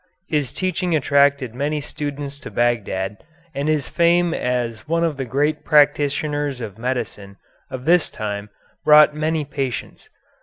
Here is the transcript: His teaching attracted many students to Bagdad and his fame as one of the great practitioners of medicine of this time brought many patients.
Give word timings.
His 0.27 0.51
teaching 0.51 0.95
attracted 0.95 1.53
many 1.53 1.79
students 1.79 2.39
to 2.39 2.49
Bagdad 2.49 3.23
and 3.53 3.67
his 3.69 3.87
fame 3.87 4.33
as 4.33 4.87
one 4.87 5.03
of 5.03 5.15
the 5.15 5.25
great 5.25 5.63
practitioners 5.63 6.59
of 6.59 6.79
medicine 6.79 7.37
of 7.69 7.85
this 7.85 8.09
time 8.09 8.49
brought 8.83 9.15
many 9.15 9.45
patients. 9.45 10.09